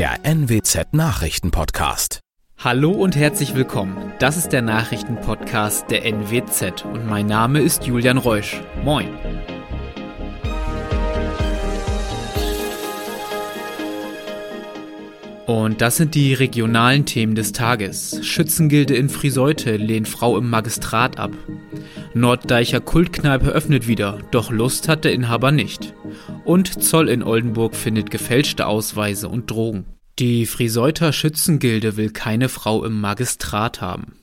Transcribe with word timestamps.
der 0.00 0.24
NWZ 0.24 0.94
Nachrichtenpodcast. 0.94 2.20
Hallo 2.56 2.90
und 2.90 3.16
herzlich 3.16 3.54
willkommen. 3.54 4.14
Das 4.18 4.38
ist 4.38 4.48
der 4.48 4.62
Nachrichtenpodcast 4.62 5.90
der 5.90 6.06
NWZ 6.06 6.86
und 6.86 7.06
mein 7.06 7.26
Name 7.26 7.60
ist 7.60 7.84
Julian 7.84 8.16
Reusch. 8.16 8.62
Moin. 8.82 9.10
Und 15.50 15.80
das 15.80 15.96
sind 15.96 16.14
die 16.14 16.32
regionalen 16.32 17.06
Themen 17.06 17.34
des 17.34 17.50
Tages. 17.50 18.24
Schützengilde 18.24 18.94
in 18.94 19.08
Friseute 19.08 19.76
lehnt 19.76 20.06
Frau 20.08 20.38
im 20.38 20.48
Magistrat 20.48 21.18
ab. 21.18 21.32
Norddeicher 22.14 22.80
Kultkneipe 22.80 23.48
öffnet 23.48 23.88
wieder, 23.88 24.18
doch 24.30 24.52
Lust 24.52 24.88
hat 24.88 25.04
der 25.04 25.12
Inhaber 25.12 25.50
nicht. 25.50 25.92
Und 26.44 26.84
Zoll 26.84 27.08
in 27.08 27.24
Oldenburg 27.24 27.74
findet 27.74 28.12
gefälschte 28.12 28.68
Ausweise 28.68 29.28
und 29.28 29.50
Drogen. 29.50 29.86
Die 30.20 30.44
Friseuter 30.44 31.14
Schützengilde 31.14 31.96
will 31.96 32.10
keine 32.10 32.50
Frau 32.50 32.84
im 32.84 33.00
Magistrat 33.00 33.80
haben. 33.80 34.16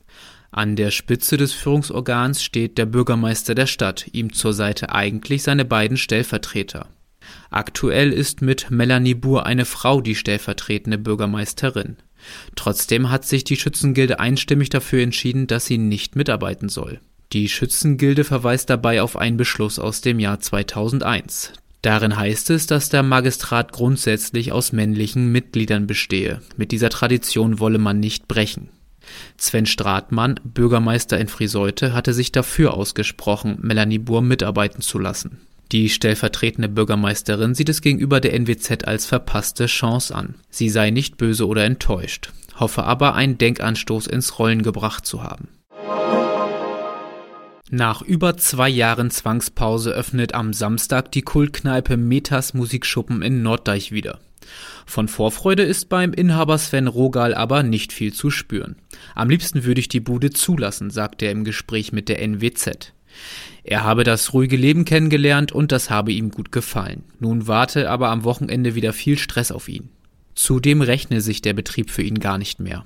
An 0.52 0.76
der 0.76 0.92
Spitze 0.92 1.38
des 1.38 1.54
Führungsorgans 1.54 2.44
steht 2.44 2.78
der 2.78 2.86
Bürgermeister 2.86 3.56
der 3.56 3.66
Stadt, 3.66 4.06
ihm 4.12 4.32
zur 4.32 4.54
Seite 4.54 4.94
eigentlich 4.94 5.42
seine 5.42 5.66
beiden 5.66 5.98
Stellvertreter. 5.98 6.86
Aktuell 7.50 8.14
ist 8.14 8.44
mit 8.44 8.70
Melanie 8.70 9.16
Buhr 9.16 9.48
eine 9.48 9.66
Frau 9.66 10.00
die 10.00 10.14
stellvertretende 10.14 11.00
Bürgermeisterin. 11.00 11.98
Trotzdem 12.56 13.09
hat 13.09 13.26
sich 13.26 13.44
die 13.44 13.58
Schützengilde 13.58 14.20
einstimmig 14.20 14.70
dafür 14.70 15.02
entschieden, 15.02 15.48
dass 15.48 15.66
sie 15.66 15.80
nicht 15.80 16.16
mitarbeiten 16.16 16.70
soll. 16.70 17.00
Die 17.34 17.50
Schützengilde 17.50 18.23
verweist 18.23 18.70
dabei 18.70 19.02
auf 19.02 19.18
einen 19.18 19.38
Beschluss 19.38 19.80
aus 19.80 20.02
dem 20.02 20.20
Jahr 20.20 20.42
2001. 20.42 21.54
Darin 21.88 22.18
heißt 22.18 22.50
es, 22.50 22.68
dass 22.68 22.90
der 22.90 23.02
Magistrat 23.02 23.72
grundsätzlich 23.72 24.52
aus 24.52 24.73
männlichen 24.73 25.32
Mitgliedern 25.32 25.88
bestehe. 25.88 26.41
Mit 26.58 26.73
dieser 26.73 26.89
Tradition 26.89 27.62
wolle 27.62 27.78
man 27.78 28.02
nicht 28.02 28.28
brechen. 28.28 28.67
Sven 29.38 29.66
Stratmann, 29.66 30.38
Bürgermeister 30.44 31.17
in 31.17 31.30
Friseute, 31.30 31.94
hatte 31.94 32.14
sich 32.14 32.34
dafür 32.34 32.73
ausgesprochen, 32.73 33.59
Melanie 33.62 34.00
Buhr 34.00 34.22
mitarbeiten 34.22 34.81
zu 34.81 35.00
lassen. 35.00 35.39
Die 35.72 35.88
stellvertretende 35.88 36.67
Bürgermeisterin 36.67 37.56
sieht 37.56 37.70
es 37.70 37.80
gegenüber 37.80 38.19
der 38.19 38.34
NWZ 38.34 38.84
als 38.84 39.06
verpasste 39.06 39.67
Chance 39.67 40.14
an. 40.14 40.36
Sie 40.50 40.67
sei 40.67 40.90
nicht 40.90 41.16
böse 41.16 41.47
oder 41.47 41.64
enttäuscht, 41.64 42.34
hoffe 42.58 42.84
aber, 42.84 43.16
einen 43.16 43.38
Denkanstoß 43.38 44.08
ins 44.08 44.40
Rollen 44.40 44.62
gebracht 44.62 45.06
zu 45.06 45.23
haben. 45.23 45.47
Nach 47.70 48.02
über 48.02 48.38
zwei 48.38 48.70
Jahren 48.70 49.12
Zwangspause 49.12 49.92
öffnet 49.92 50.34
am 50.34 50.54
Samstag 50.54 51.12
die 51.12 51.22
Kultkneipe 51.22 51.98
Metas 51.98 52.54
Musikschuppen 52.54 53.22
in 53.22 53.44
Norddeich 53.44 53.92
wieder. 53.92 54.20
Von 54.86 55.09
Vorfreude 55.09 55.64
ist 55.64 55.90
beim 55.90 56.14
Inhaber 56.14 56.58
Sven 56.59 56.88
Rogal 56.88 57.36
aber 57.36 57.64
nicht 57.64 57.92
viel 57.92 58.14
zu 58.14 58.30
spüren. 58.30 58.78
Am 59.16 59.30
liebsten 59.30 59.66
würde 59.66 59.82
ich 59.82 59.90
die 59.90 60.00
Bude 60.00 60.30
zulassen, 60.30 60.92
sagt 60.92 61.22
er 61.22 61.32
im 61.32 61.44
Gespräch 61.44 61.92
mit 61.92 62.08
der 62.08 62.22
NWZ. 62.22 62.94
Er 63.66 63.84
habe 63.84 64.06
das 64.06 64.34
ruhige 64.34 64.56
Leben 64.56 64.86
kennengelernt 64.86 65.52
und 65.52 65.74
das 65.74 65.90
habe 65.90 66.14
ihm 66.14 66.31
gut 66.31 66.54
gefallen. 66.54 67.04
Nun 67.20 67.48
warte 67.48 67.90
aber 67.90 68.12
am 68.12 68.24
Wochenende 68.24 68.76
wieder 68.76 68.94
viel 68.94 69.18
Stress 69.18 69.52
auf 69.52 69.68
ihn. 69.68 69.90
Zudem 70.36 70.81
rechne 70.81 71.20
sich 71.20 71.42
der 71.42 71.54
Betrieb 71.54 71.90
für 71.90 72.04
ihn 72.04 72.20
gar 72.20 72.38
nicht 72.38 72.62
mehr. 72.62 72.86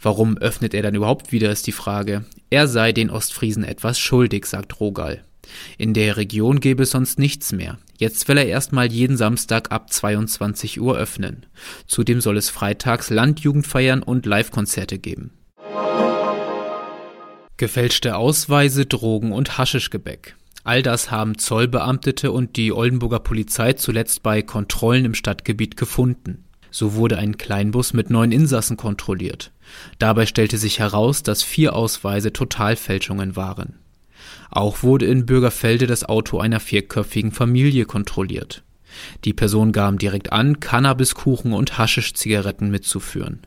Warum 0.00 0.36
öffnet 0.38 0.74
er 0.74 0.82
dann 0.82 0.94
überhaupt 0.94 1.32
wieder, 1.32 1.50
ist 1.50 1.66
die 1.66 1.72
Frage. 1.72 2.24
Er 2.50 2.68
sei 2.68 2.92
den 2.92 3.10
Ostfriesen 3.10 3.64
etwas 3.64 3.98
schuldig, 3.98 4.46
sagt 4.46 4.80
Rogal. 4.80 5.24
In 5.78 5.94
der 5.94 6.16
Region 6.16 6.60
gäbe 6.60 6.84
es 6.84 6.90
sonst 6.90 7.18
nichts 7.18 7.52
mehr. 7.52 7.78
Jetzt 7.98 8.26
will 8.28 8.38
er 8.38 8.46
erstmal 8.46 8.90
jeden 8.90 9.16
Samstag 9.16 9.70
ab 9.70 9.92
22 9.92 10.80
Uhr 10.80 10.96
öffnen. 10.96 11.46
Zudem 11.86 12.20
soll 12.20 12.36
es 12.36 12.50
freitags 12.50 13.10
Landjugendfeiern 13.10 14.02
und 14.02 14.26
Livekonzerte 14.26 14.98
geben. 14.98 15.32
Gefälschte 17.56 18.16
Ausweise, 18.16 18.86
Drogen 18.86 19.32
und 19.32 19.56
Haschischgebäck. 19.58 20.36
All 20.64 20.82
das 20.82 21.10
haben 21.10 21.38
Zollbeamtete 21.38 22.30
und 22.30 22.56
die 22.56 22.72
Oldenburger 22.72 23.20
Polizei 23.20 23.72
zuletzt 23.74 24.22
bei 24.22 24.42
Kontrollen 24.42 25.04
im 25.04 25.14
Stadtgebiet 25.14 25.76
gefunden. 25.76 26.44
So 26.72 26.94
wurde 26.94 27.18
ein 27.18 27.36
Kleinbus 27.36 27.92
mit 27.92 28.10
neun 28.10 28.32
Insassen 28.32 28.76
kontrolliert. 28.76 29.52
Dabei 29.98 30.26
stellte 30.26 30.56
sich 30.56 30.78
heraus, 30.78 31.22
dass 31.22 31.42
vier 31.42 31.76
Ausweise 31.76 32.32
Totalfälschungen 32.32 33.36
waren. 33.36 33.78
Auch 34.50 34.82
wurde 34.82 35.06
in 35.06 35.26
Bürgerfelde 35.26 35.86
das 35.86 36.04
Auto 36.04 36.38
einer 36.38 36.60
vierköpfigen 36.60 37.30
Familie 37.30 37.84
kontrolliert. 37.84 38.64
Die 39.24 39.32
Person 39.34 39.72
gaben 39.72 39.98
direkt 39.98 40.32
an, 40.32 40.60
Cannabiskuchen 40.60 41.52
und 41.52 41.78
Haschischzigaretten 41.78 42.70
mitzuführen. 42.70 43.40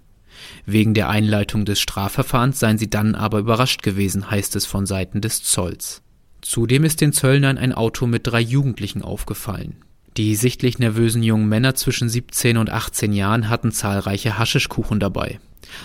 Wegen 0.65 0.93
der 0.93 1.09
Einleitung 1.09 1.65
des 1.65 1.79
Strafverfahrens 1.79 2.59
seien 2.59 2.77
sie 2.77 2.89
dann 2.89 3.15
aber 3.15 3.39
überrascht 3.39 3.81
gewesen, 3.81 4.29
heißt 4.29 4.55
es 4.55 4.65
von 4.65 4.85
Seiten 4.85 5.21
des 5.21 5.43
Zolls. 5.43 6.01
Zudem 6.41 6.83
ist 6.83 7.01
den 7.01 7.13
Zöllnern 7.13 7.57
ein 7.57 7.73
Auto 7.73 8.05
mit 8.05 8.27
drei 8.27 8.41
Jugendlichen 8.41 9.01
aufgefallen. 9.01 9.84
Die 10.17 10.35
sichtlich 10.35 10.79
nervösen 10.79 11.23
jungen 11.23 11.49
Männer 11.49 11.75
zwischen 11.75 12.07
17 12.07 12.57
und 12.57 12.69
18 12.69 13.11
Jahren 13.11 13.49
hatten 13.49 13.71
zahlreiche 13.71 14.37
Haschischkuchen 14.37 14.99
dabei. 14.99 15.39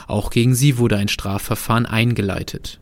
Auch 0.07 0.31
gegen 0.31 0.55
sie 0.55 0.79
wurde 0.79 0.97
ein 0.97 1.09
Strafverfahren 1.09 1.87
eingeleitet. 1.87 2.81